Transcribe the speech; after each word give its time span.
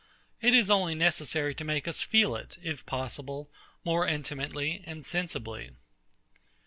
It 0.41 0.55
is 0.55 0.71
only 0.71 0.95
necessary 0.95 1.53
to 1.53 1.63
make 1.63 1.87
us 1.87 2.01
feel 2.01 2.35
it, 2.35 2.57
if 2.63 2.87
possible, 2.87 3.51
more 3.85 4.07
intimately 4.07 4.81
and 4.87 5.05
sensibly. 5.05 5.73